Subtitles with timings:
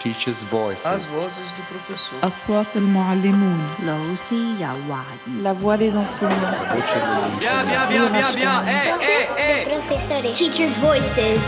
[0.00, 0.86] Teachers' voices.
[0.86, 2.14] As vozes do professor.
[2.22, 8.62] أصوات المعلمون لوسي يوعي La voix des enseignants Voce degli Bien, bien, bien, bien, bien.
[8.66, 9.64] Eh, eh, eh.
[9.64, 10.38] Professores.
[10.38, 11.40] Teachers' voices.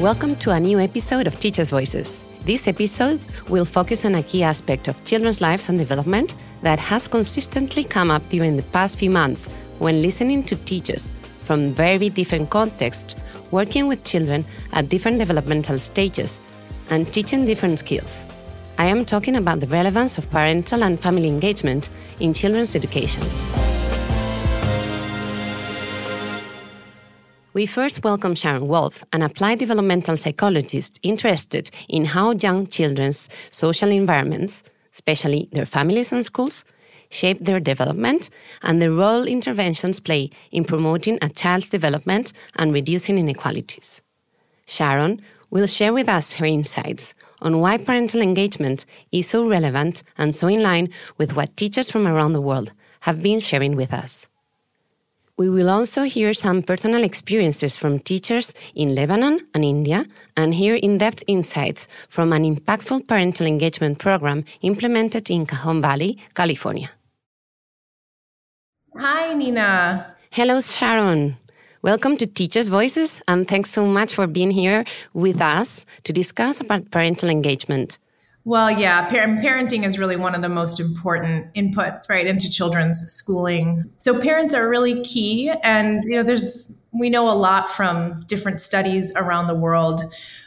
[0.00, 2.22] Welcome to a new episode of Teachers' Voices.
[2.46, 7.06] This episode will focus on a key aspect of children's lives and development that has
[7.06, 9.48] consistently come up during the past few months
[9.78, 11.12] when listening to teachers
[11.43, 13.15] from very different contexts
[13.51, 16.39] working with children at different developmental stages
[16.89, 18.23] and teaching different skills.
[18.77, 21.89] I am talking about the relevance of parental and family engagement
[22.19, 23.23] in children's education.
[27.53, 33.91] We first welcome Sharon Wolf, an applied developmental psychologist interested in how young children's social
[33.91, 36.65] environments, especially their families and schools,
[37.13, 38.29] shape their development
[38.63, 44.01] and the role interventions play in promoting a child's development and reducing inequalities.
[44.65, 50.33] Sharon will share with us her insights on why parental engagement is so relevant and
[50.33, 52.71] so in line with what teachers from around the world
[53.01, 54.25] have been sharing with us.
[55.35, 60.05] We will also hear some personal experiences from teachers in Lebanon and India
[60.37, 66.19] and hear in depth insights from an impactful parental engagement program implemented in Cajon Valley,
[66.35, 66.91] California.
[68.97, 70.15] Hi, Nina.
[70.29, 71.35] Hello, Sharon.
[71.81, 76.61] Welcome to Teachers' Voices, and thanks so much for being here with us to discuss
[76.61, 77.97] about parental engagement.
[78.45, 82.99] Well, yeah, par- parenting is really one of the most important inputs, right, into children's
[83.11, 83.83] schooling.
[83.97, 88.61] So parents are really key, and you know, there's we know a lot from different
[88.61, 90.03] studies around the world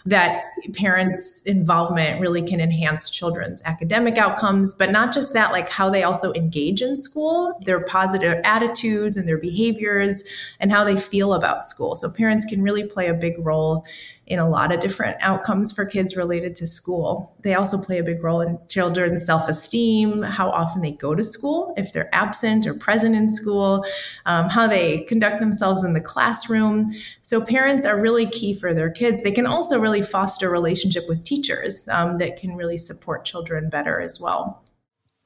[0.06, 5.90] that parents' involvement really can enhance children's academic outcomes, but not just that, like how
[5.90, 10.22] they also engage in school, their positive attitudes and their behaviors,
[10.60, 11.96] and how they feel about school.
[11.96, 13.84] So parents can really play a big role
[14.26, 17.34] in a lot of different outcomes for kids related to school.
[17.42, 21.22] They also play a big role in children's self esteem, how often they go to
[21.22, 23.84] school, if they're absent or present in school,
[24.26, 26.88] um, how they conduct themselves in the classroom.
[27.22, 29.22] So, parents are really key for their kids.
[29.22, 34.00] They can also really foster relationship with teachers um, that can really support children better
[34.00, 34.62] as well.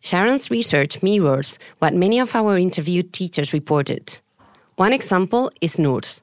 [0.03, 4.19] Sharon's research mirrors what many of our interviewed teachers reported.
[4.77, 6.23] One example is Nours,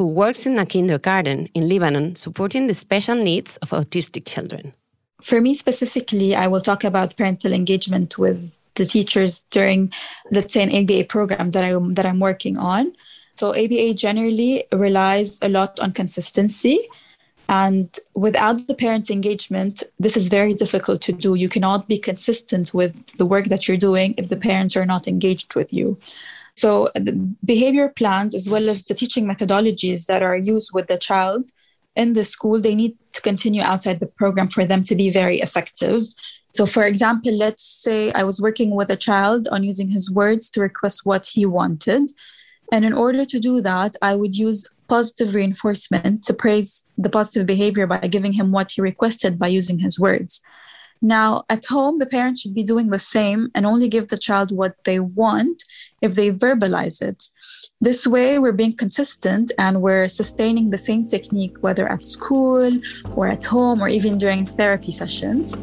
[0.00, 4.72] who works in a kindergarten in Lebanon supporting the special needs of autistic children.
[5.20, 9.92] For me specifically, I will talk about parental engagement with the teachers during,
[10.30, 12.94] let's say, an ABA program that, I, that I'm working on.
[13.34, 16.88] So, ABA generally relies a lot on consistency.
[17.50, 21.34] And without the parents' engagement, this is very difficult to do.
[21.34, 25.06] You cannot be consistent with the work that you're doing if the parents are not
[25.06, 25.98] engaged with you.
[26.60, 27.14] So, uh, the
[27.54, 31.42] behavior plans, as well as the teaching methodologies that are used with the child
[31.96, 35.40] in the school, they need to continue outside the program for them to be very
[35.40, 36.02] effective.
[36.52, 40.50] So, for example, let's say I was working with a child on using his words
[40.50, 42.04] to request what he wanted.
[42.72, 47.46] And in order to do that, I would use positive reinforcement to praise the positive
[47.46, 50.42] behavior by giving him what he requested by using his words.
[51.02, 54.52] Now, at home, the parents should be doing the same and only give the child
[54.52, 55.64] what they want
[56.02, 57.24] if they verbalize it.
[57.80, 62.70] This way, we're being consistent and we're sustaining the same technique, whether at school
[63.14, 65.54] or at home or even during therapy sessions.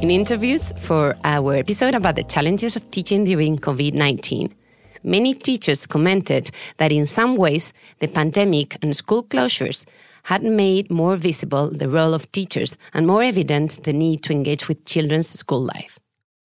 [0.00, 4.54] In interviews for our episode about the challenges of teaching during COVID 19,
[5.02, 9.84] many teachers commented that in some ways the pandemic and school closures
[10.24, 14.68] had made more visible the role of teachers and more evident the need to engage
[14.68, 15.98] with children's school life.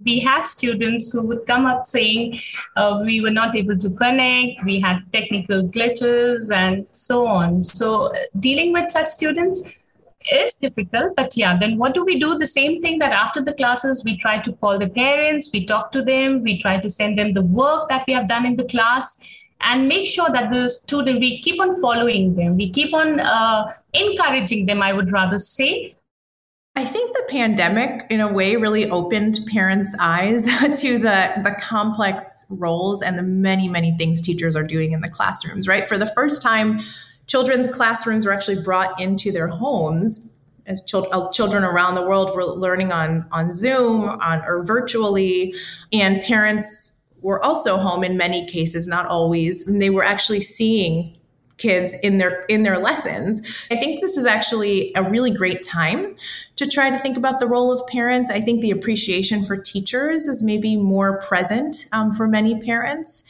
[0.03, 2.39] We had students who would come up saying
[2.75, 7.63] uh, we were not able to connect, we had technical glitches, and so on.
[7.63, 9.63] So, uh, dealing with such students
[10.31, 12.37] is difficult, but yeah, then what do we do?
[12.37, 15.91] The same thing that after the classes, we try to call the parents, we talk
[15.93, 18.65] to them, we try to send them the work that we have done in the
[18.65, 19.17] class
[19.65, 23.73] and make sure that the student we keep on following them we keep on uh,
[23.93, 25.95] encouraging them i would rather say
[26.77, 30.43] I think the pandemic, in a way, really opened parents' eyes
[30.81, 35.07] to the, the complex roles and the many, many things teachers are doing in the
[35.07, 35.85] classrooms, right?
[35.85, 36.81] For the first time,
[37.27, 40.35] children's classrooms were actually brought into their homes
[40.67, 45.55] as uh, children around the world were learning on, on Zoom on, or virtually,
[45.93, 46.94] and parents
[47.25, 49.67] were also home in many cases, not always.
[49.67, 51.17] And they were actually seeing
[51.57, 53.41] kids in their in their lessons
[53.71, 56.13] i think this is actually a really great time
[56.57, 60.27] to try to think about the role of parents i think the appreciation for teachers
[60.27, 63.23] is maybe more present um, for many parents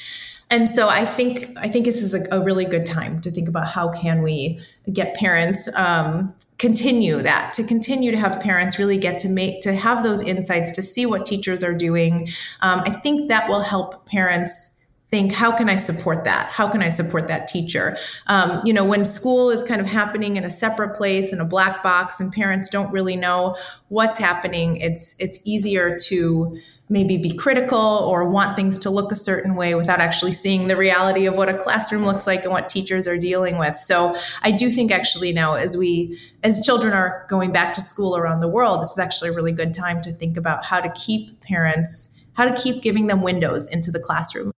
[0.50, 3.48] and so i think i think this is a, a, really good time to think
[3.48, 4.60] about how can we
[4.92, 9.74] get parents um, continue that to continue to have parents really get to make to
[9.74, 12.30] have those insights to see what teachers are doing.
[12.62, 14.75] Um, i think that will help parents
[15.10, 16.50] think how can i support that?
[16.52, 17.98] How can i support that teacher?
[18.28, 21.46] Um, you know when school is kind of happening in a separate place in a
[21.46, 23.58] black box and parents don't really know
[23.90, 26.60] what's happening it's it's easier to
[26.90, 30.76] maybe be critical or want things to look a certain way without actually seeing the
[30.76, 33.76] reality of what a classroom looks like and what teachers are dealing with.
[33.78, 38.16] So i do think actually now as we as children are going back to school
[38.18, 40.90] around the world this is actually a really good time to think about how to
[40.92, 44.52] keep parents how to keep giving them windows into the classroom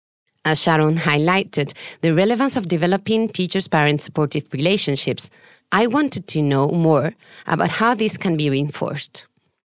[0.48, 5.30] as Sharon highlighted, the relevance of developing teachers parent supportive relationships,
[5.74, 7.14] I wanted to know more
[7.48, 9.26] about how this can be reinforced.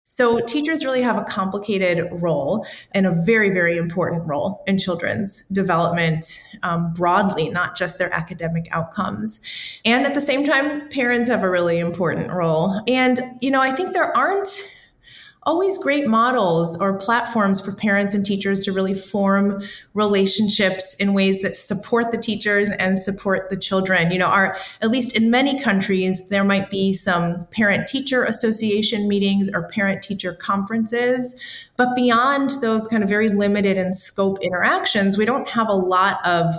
[0.09, 5.47] So, teachers really have a complicated role and a very, very important role in children's
[5.49, 9.41] development um, broadly, not just their academic outcomes.
[9.85, 12.81] And at the same time, parents have a really important role.
[12.87, 14.49] And, you know, I think there aren't
[15.49, 19.63] always great models or platforms for parents and teachers to really form
[19.95, 24.13] relationships in ways that support the teachers and support the children.
[24.13, 29.09] You know, are at least in many countries there might be some parent teacher association
[29.09, 31.41] meetings or parent teacher conferences,
[31.79, 36.19] but beyond those kind of very limited in scope interactions, we don't have a lot
[36.27, 36.53] of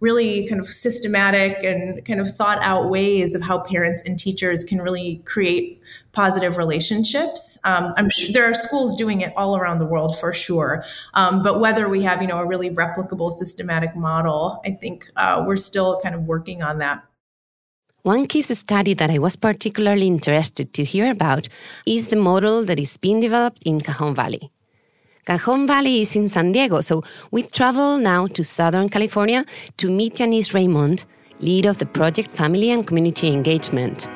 [0.00, 4.64] really kind of systematic and kind of thought out ways of how parents and teachers
[4.64, 7.58] can really create positive relationships.
[7.64, 10.84] Um, I'm sure there are schools doing it all around the world for sure,
[11.14, 15.44] um, but whether we have you know a really replicable systematic model, I think uh,
[15.46, 17.04] we're still kind of working on that.
[18.02, 21.48] One case study that I was particularly interested to hear about
[21.84, 24.50] is the model that is being developed in Cajon Valley.
[25.28, 29.44] Cajon Valley is in San Diego, so we travel now to Southern California
[29.76, 31.04] to meet Janice Raymond,
[31.40, 34.08] lead of the project Family and Community Engagement.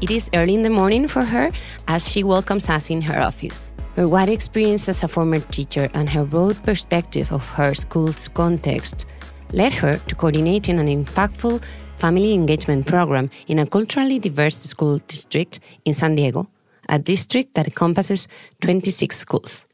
[0.00, 1.52] It is early in the morning for her
[1.86, 3.70] as she welcomes us in her office.
[3.94, 9.06] Her wide experience as a former teacher and her broad perspective of her school's context
[9.52, 11.62] led her to coordinating an impactful
[12.02, 16.48] family engagement program in a culturally diverse school district in San Diego,
[16.88, 18.26] a district that encompasses
[18.60, 19.66] 26 schools.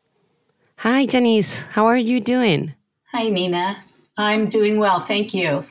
[0.80, 1.56] Hi, Janice.
[1.72, 2.74] How are you doing?
[3.12, 3.78] Hi, Nina.
[4.18, 5.00] I'm doing well.
[5.00, 5.64] Thank you.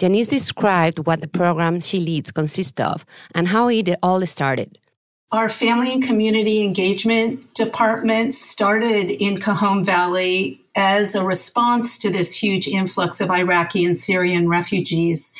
[0.00, 4.78] Janice described what the program she leads consists of and how it all started.
[5.30, 12.34] Our family and community engagement department started in Cajon Valley as a response to this
[12.34, 15.32] huge influx of Iraqi and Syrian refugees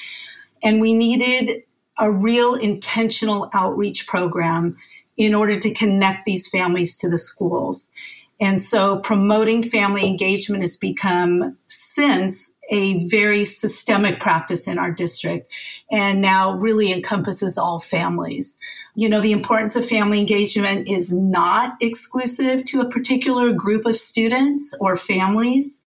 [0.62, 1.62] and we needed
[1.99, 4.77] a real intentional outreach program
[5.17, 7.93] in order to connect these families to the schools.
[8.41, 15.49] And so promoting family engagement has become since a very systemic practice in our district
[15.91, 18.59] and now really encompasses all families.
[18.95, 23.97] You know, the importance of family engagement is not exclusive to a particular group of
[23.97, 25.85] students or families.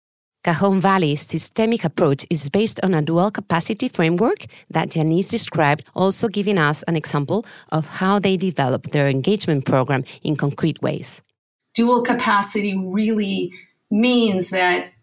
[0.44, 6.30] Cajon Valley's systemic approach is based on a dual capacity framework that Janice described, also
[6.30, 11.22] giving us an example of how they develop their engagement program in concrete ways.
[11.74, 13.52] Dual capacity really
[13.92, 14.94] means that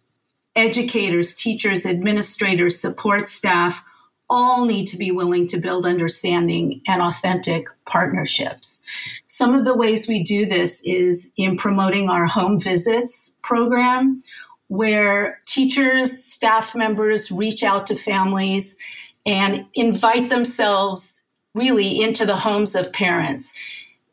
[0.54, 3.84] educators, teachers, administrators, support staff
[4.28, 8.82] all need to be willing to build understanding and authentic partnerships.
[9.26, 14.22] Some of the ways we do this is in promoting our home visits program
[14.68, 18.76] where teachers, staff members reach out to families
[19.24, 23.56] and invite themselves really into the homes of parents.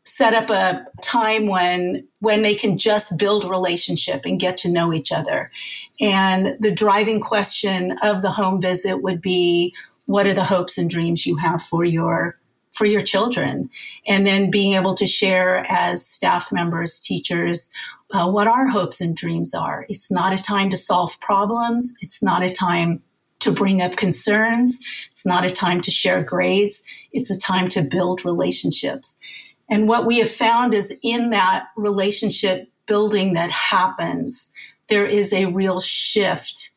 [0.05, 4.93] Set up a time when when they can just build relationship and get to know
[4.93, 5.50] each other.
[6.01, 9.74] And the driving question of the home visit would be
[10.05, 12.38] what are the hopes and dreams you have for your
[12.74, 13.69] for your children?
[14.05, 17.72] And then being able to share as staff members teachers
[18.13, 19.86] uh, what our hopes and dreams are.
[19.89, 21.93] It's not a time to solve problems.
[22.01, 23.01] It's not a time
[23.39, 24.79] to bring up concerns.
[25.10, 26.84] It's not a time to share grades.
[27.12, 29.17] It's a time to build relationships.
[29.70, 34.51] And what we have found is in that relationship building that happens,
[34.88, 36.72] there is a real shift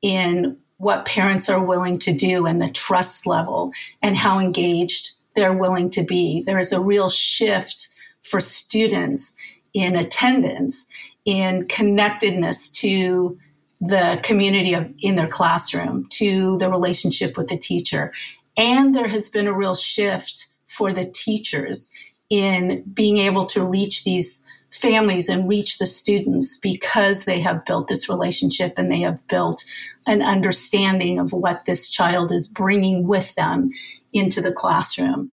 [0.00, 5.52] in what parents are willing to do and the trust level and how engaged they're
[5.52, 6.42] willing to be.
[6.46, 7.88] There is a real shift
[8.22, 9.34] for students
[9.78, 10.88] in attendance,
[11.24, 13.38] in connectedness to
[13.80, 18.12] the community of, in their classroom, to the relationship with the teacher.
[18.56, 21.90] And there has been a real shift for the teachers
[22.28, 27.86] in being able to reach these families and reach the students because they have built
[27.86, 29.64] this relationship and they have built
[30.08, 33.70] an understanding of what this child is bringing with them
[34.12, 35.30] into the classroom.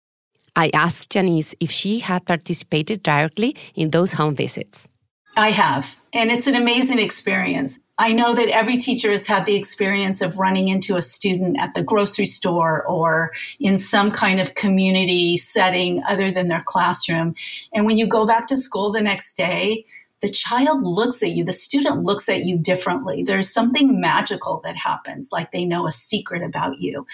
[0.58, 4.88] I asked Janice if she had participated directly in those home visits.
[5.36, 7.78] I have, and it's an amazing experience.
[7.96, 11.74] I know that every teacher has had the experience of running into a student at
[11.74, 17.36] the grocery store or in some kind of community setting other than their classroom.
[17.72, 19.84] And when you go back to school the next day,
[20.20, 23.22] the child looks at you, the student looks at you differently.
[23.22, 27.06] There's something magical that happens, like they know a secret about you.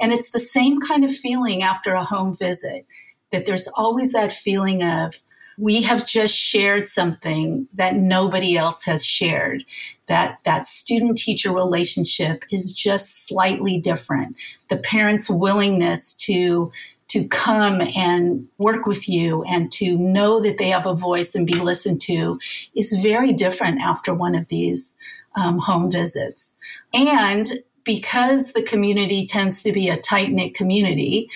[0.00, 2.86] And it's the same kind of feeling after a home visit,
[3.32, 5.22] that there's always that feeling of,
[5.58, 9.64] we have just shared something that nobody else has shared
[10.06, 14.34] that that student teacher relationship is just slightly different
[14.70, 16.72] the parents willingness to
[17.12, 21.46] to come and work with you and to know that they have a voice and
[21.46, 22.38] be listened to
[22.74, 24.96] is very different after one of these
[25.34, 26.56] um, home visits.
[26.94, 27.52] And
[27.84, 31.28] because the community tends to be a tight knit community,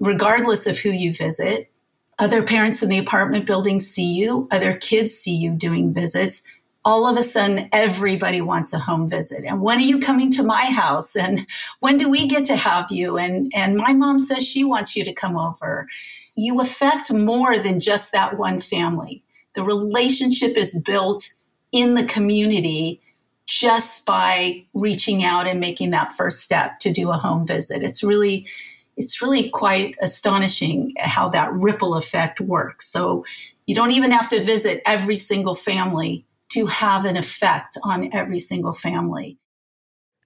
[0.00, 1.70] regardless of who you visit,
[2.18, 6.42] other parents in the apartment building see you, other kids see you doing visits,
[6.84, 9.44] all of a sudden everybody wants a home visit.
[9.44, 11.14] And when are you coming to my house?
[11.14, 11.46] And
[11.80, 13.18] when do we get to have you?
[13.18, 15.86] And and my mom says she wants you to come over.
[16.34, 19.22] You affect more than just that one family.
[19.54, 21.32] The relationship is built
[21.70, 23.00] in the community
[23.46, 27.82] just by reaching out and making that first step to do a home visit.
[27.82, 28.46] It's really
[28.96, 32.90] it's really quite astonishing how that ripple effect works.
[32.90, 33.24] So
[33.66, 38.38] you don't even have to visit every single family to have an effect on every
[38.38, 39.38] single family.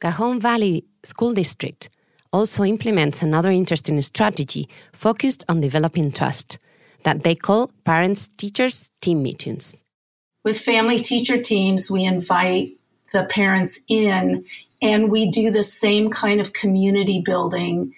[0.00, 1.88] Cajon Valley School District
[2.32, 6.58] also implements another interesting strategy focused on developing trust
[7.02, 9.76] that they call parents teachers team meetings.
[10.44, 12.76] With family teacher teams, we invite
[13.12, 14.44] the parents in
[14.82, 17.94] and we do the same kind of community building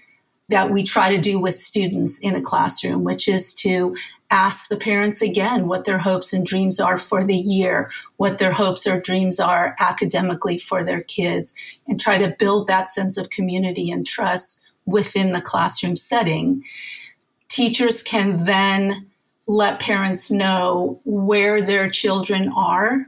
[0.48, 3.94] that we try to do with students in a classroom, which is to
[4.30, 8.52] ask the parents again what their hopes and dreams are for the year, what their
[8.52, 11.54] hopes or dreams are academically for their kids,
[11.86, 16.62] and try to build that sense of community and trust within the classroom setting.
[17.48, 19.06] Teachers can then
[19.46, 23.06] let parents know where their children are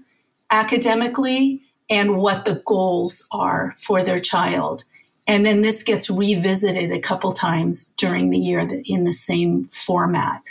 [0.51, 4.85] academically and what the goals are for their child.
[5.31, 10.43] And then this gets revisited a couple times during the year in the same format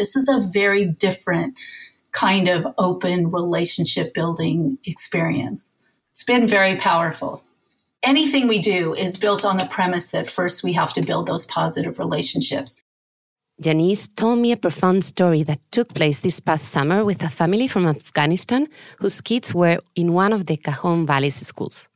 [0.00, 1.58] this is a very different
[2.12, 5.76] kind of open relationship building experience.
[6.12, 7.44] It's been very powerful.
[8.02, 11.44] Anything we do is built on the premise that first we have to build those
[11.44, 12.82] positive relationships.
[13.60, 17.68] Janice told me a profound story that took place this past summer with a family
[17.68, 18.66] from Afghanistan
[19.00, 21.89] whose kids were in one of the Cajon Valley's schools.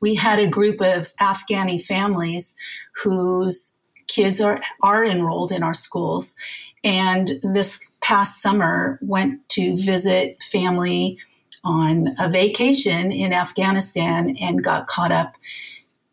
[0.00, 2.56] We had a group of Afghani families
[3.02, 3.78] whose
[4.08, 6.34] kids are, are enrolled in our schools.
[6.82, 11.18] And this past summer went to visit family
[11.62, 15.34] on a vacation in Afghanistan and got caught up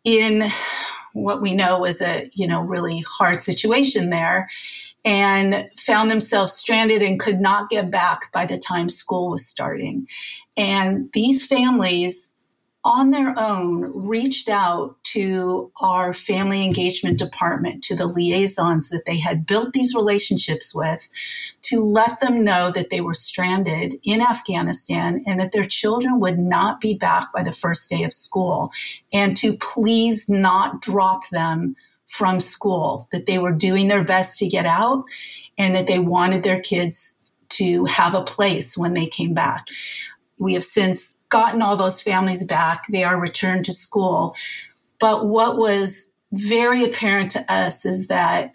[0.03, 0.50] in
[1.13, 4.48] what we know was a you know really hard situation there
[5.03, 10.08] and found themselves stranded and could not get back by the time school was starting.
[10.58, 12.36] And these families
[12.88, 19.20] on their own reached out to our family engagement department, to the liaisons that they
[19.20, 21.10] had built these relationships with,
[21.63, 26.39] to let them know that they were stranded in Afghanistan and that their children would
[26.39, 28.72] not be back by the first day of school,
[29.12, 31.75] and to please not drop them
[32.06, 35.03] from school, that they were doing their best to get out
[35.58, 37.17] and that they wanted their kids
[37.50, 39.67] to have a place when they came back.
[40.38, 42.86] We have since gotten all those families back.
[42.88, 44.36] They are returned to school.
[45.00, 48.53] But what was very apparent to us is that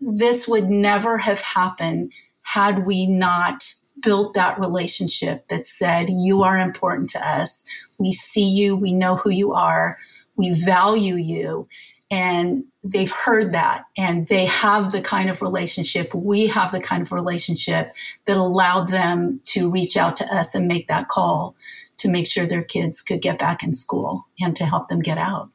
[0.00, 6.58] this would never have happened had we not built that relationship that said, You are
[6.58, 7.64] important to us.
[7.98, 8.74] We see you.
[8.74, 9.98] We know who you are.
[10.36, 11.68] We value you
[12.12, 17.02] and they've heard that and they have the kind of relationship we have the kind
[17.02, 17.90] of relationship
[18.26, 21.56] that allowed them to reach out to us and make that call
[22.02, 25.18] to make sure their kids could get back in school and to help them get
[25.18, 25.48] out.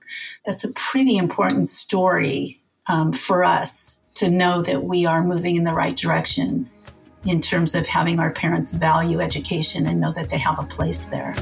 [0.46, 5.66] That's a pretty important story um, for us to know that we are moving in
[5.66, 6.70] the right direction
[7.25, 11.06] in terms of having our parents value education and know that they have a place
[11.06, 11.34] there.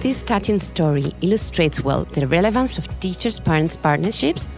[0.00, 4.48] This touching story illustrates well the relevance of teachers parents partnerships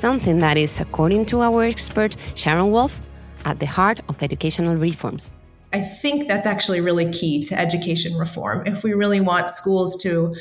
[0.00, 3.00] something that is, according to our expert Sharon Wolf,
[3.44, 5.30] at the heart of educational reforms.
[5.72, 8.66] I think that's actually really key to education reform.
[8.66, 10.34] If we really want schools to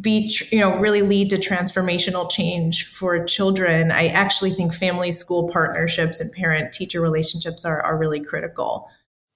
[0.00, 5.48] be you know really lead to transformational change for children i actually think family school
[5.52, 8.88] partnerships and parent teacher relationships are, are really critical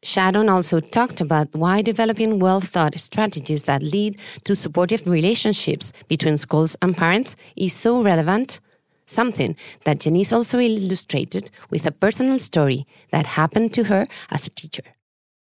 [0.02, 6.38] Sharon also talked about why developing well thought strategies that lead to supportive relationships between
[6.38, 8.60] schools and parents is so relevant,
[9.08, 14.50] something that Janice also illustrated with a personal story that happened to her as a
[14.50, 14.84] teacher.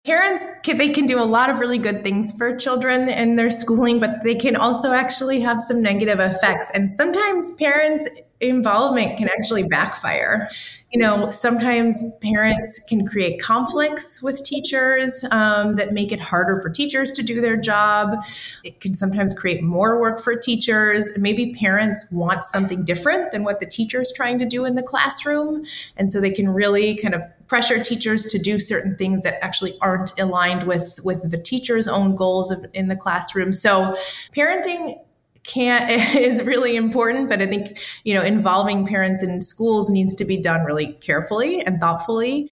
[0.04, 4.00] Parents they can do a lot of really good things for children in their schooling
[4.00, 6.70] but they can also actually have some negative effects.
[6.75, 8.06] And sometimes parents
[8.40, 10.48] involvement can actually backfire.
[10.92, 16.70] You know sometimes parents can create conflicts with teachers um, that make it harder for
[16.70, 18.16] teachers to do their job.
[18.62, 21.18] It can sometimes create more work for teachers.
[21.18, 24.84] Maybe parents want something different than what the teacher is trying to do in the
[24.84, 25.64] classroom
[25.96, 29.76] and so they can really kind of pressure teachers to do certain things that actually
[29.80, 33.52] aren't aligned with with the teacher's own goals of, in the classroom.
[33.52, 33.96] So
[34.34, 34.98] parenting
[35.44, 40.24] can't is really important but i think you know involving parents in schools needs to
[40.24, 42.50] be done really carefully and thoughtfully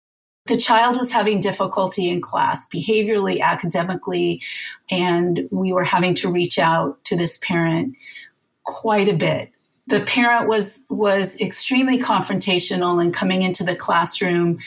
[0.47, 4.43] the child was having difficulty in class behaviorally academically
[4.91, 7.95] and we were having to reach out to this parent
[8.65, 9.51] quite a bit
[9.87, 14.59] the parent was was extremely confrontational and coming into the classroom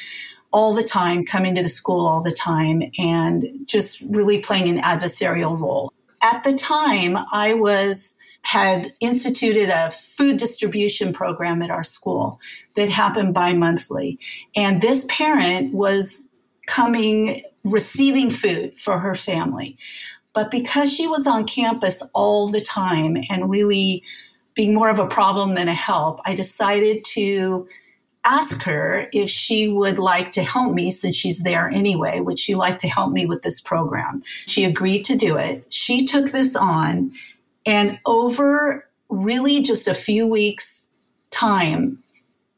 [0.51, 4.81] all the time, coming to the school all the time, and just really playing an
[4.81, 5.91] adversarial role.
[6.21, 12.39] At the time, I was had instituted a food distribution program at our school
[12.75, 14.19] that happened bi-monthly.
[14.55, 16.29] And this parent was
[16.65, 19.77] coming receiving food for her family.
[20.33, 24.03] But because she was on campus all the time and really
[24.53, 27.67] being more of a problem than a help, I decided to
[28.27, 32.19] ask her if she would like to help me since she's there anyway.
[32.19, 34.21] Would she like to help me with this program?
[34.45, 35.65] She agreed to do it.
[35.69, 37.13] She took this on,
[37.65, 40.89] and over really just a few weeks'
[41.31, 42.03] time,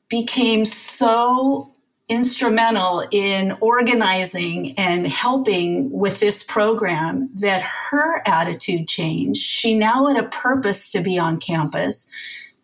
[0.10, 1.71] became so
[2.10, 9.41] instrumental in organizing and helping with this program that her attitude changed.
[9.41, 12.08] She now had a purpose to be on campus.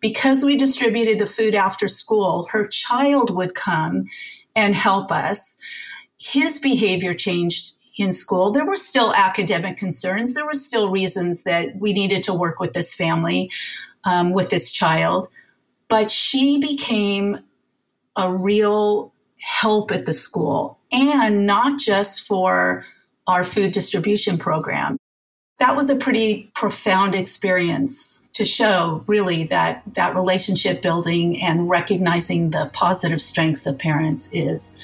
[0.00, 4.06] Because we distributed the food after school, her child would come
[4.54, 5.56] and help us.
[6.18, 8.50] His behavior changed in school.
[8.50, 10.34] There were still academic concerns.
[10.34, 13.50] There were still reasons that we needed to work with this family,
[14.04, 15.28] um, with this child.
[15.88, 17.40] But she became
[18.16, 22.84] a real help at the school and not just for
[23.26, 24.98] our food distribution program.
[25.58, 32.50] That was a pretty profound experience to show really that that relationship building and recognizing
[32.50, 34.76] the positive strengths of parents is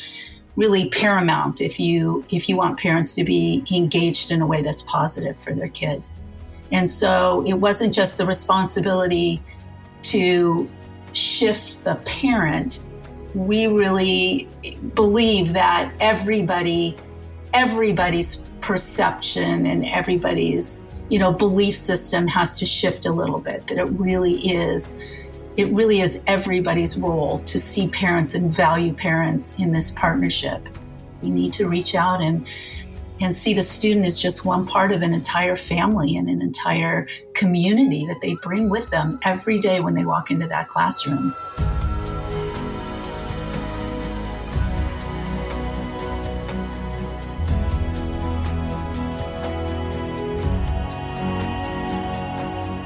[0.57, 4.83] really paramount if you if you want parents to be engaged in a way that's
[4.83, 6.23] positive for their kids.
[6.71, 9.43] And so it wasn't just the responsibility
[10.05, 10.69] to
[11.13, 12.85] shift the parent
[13.35, 14.49] we really
[14.95, 16.97] believe that everybody,
[17.55, 23.79] everybody's perception and everybody's, you know, belief system has to shift a little bit, that
[23.79, 24.99] it really is.
[25.57, 30.67] It really is everybody's role to see parents and value parents in this partnership.
[31.21, 32.47] We need to reach out and
[33.21, 37.07] and see the student as just one part of an entire family and an entire
[37.35, 41.33] community that they bring with them every day when they walk into that classroom.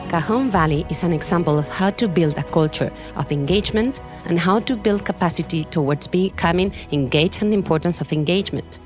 [0.08, 4.60] Cajon Valley is an example of how to build a culture of engagement and how
[4.60, 8.78] to build capacity towards becoming engaged and the importance of engagement.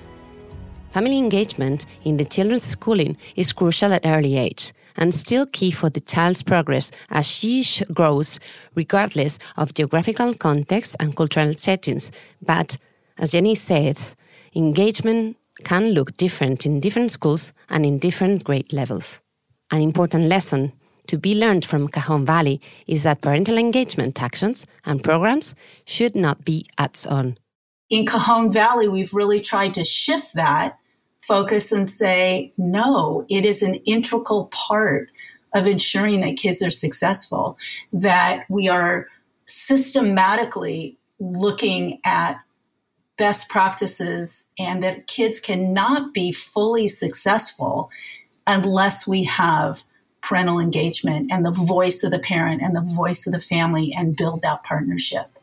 [0.93, 5.91] Family engagement in the children's schooling is crucial at early age and still key for
[5.91, 8.41] the child's progress as she grows,
[8.75, 12.11] regardless of geographical context and cultural settings.
[12.41, 12.79] But,
[13.19, 14.17] as Jenny says,
[14.57, 19.21] engagement can look different in different schools and in different grade levels.
[19.71, 20.73] An important lesson
[21.11, 26.45] to be learned from Cajon Valley is that parental engagement actions and programs should not
[26.45, 27.37] be ads on.
[27.89, 30.79] In Cajon Valley, we've really tried to shift that
[31.21, 35.09] focus and say, no, it is an integral part
[35.53, 37.59] of ensuring that kids are successful,
[37.93, 39.07] that we are
[39.47, 42.41] systematically looking at
[43.19, 47.91] best practices and that kids cannot be fully successful
[48.47, 49.83] unless we have
[50.23, 54.17] parental engagement and the voice of the parent and the voice of the family and
[54.17, 55.39] build that partnership.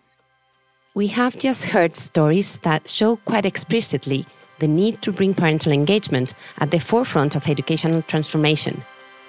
[0.93, 4.25] We have just heard stories that show quite explicitly
[4.59, 8.83] the need to bring parental engagement at the forefront of educational transformation.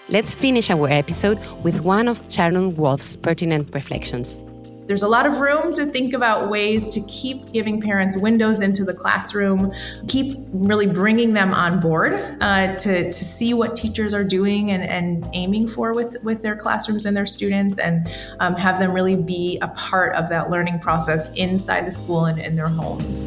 [0.08, 4.42] Let's finish our episode with one of Sharon Wolf's pertinent reflections.
[4.88, 8.86] There's a lot of room to think about ways to keep giving parents windows into
[8.86, 9.70] the classroom,
[10.08, 14.82] keep really bringing them on board uh, to, to see what teachers are doing and,
[14.82, 18.08] and aiming for with, with their classrooms and their students, and
[18.40, 22.38] um, have them really be a part of that learning process inside the school and
[22.38, 23.26] in their homes.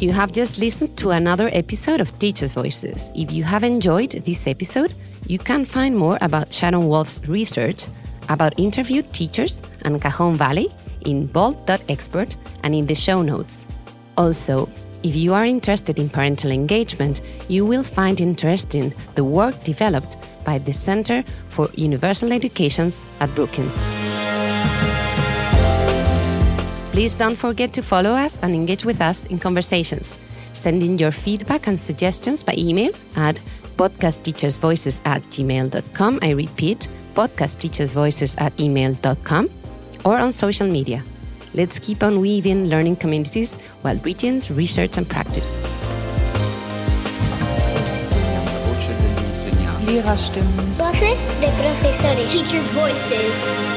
[0.00, 3.10] You have just listened to another episode of Teachers Voices.
[3.16, 4.94] If you have enjoyed this episode,
[5.26, 7.88] you can find more about Sharon Wolf's research
[8.28, 13.64] about interviewed teachers and Cajon Valley in bold.expert and in the show notes.
[14.16, 14.68] Also,
[15.02, 20.58] if you are interested in parental engagement, you will find interesting the work developed by
[20.58, 23.76] the Center for Universal Educations at Brookings.
[26.92, 30.16] Please don't forget to follow us and engage with us in conversations.
[30.54, 33.40] Send in your feedback and suggestions by email at
[33.76, 36.18] podcastteachersvoices at gmail.com.
[36.22, 39.50] I repeat, podcastteachersvoices at gmail.com
[40.04, 41.04] or on social media.
[41.54, 45.56] Let's keep on weaving learning communities while reaching research and practice.
[49.86, 50.74] Lehrerstimmen.
[50.76, 52.32] Voces de profesores.
[52.32, 53.75] Teachers' voices.